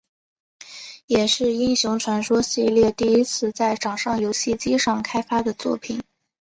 [1.05, 6.01] 也是英雄传说系列第一次在掌上游戏机上开发的作品。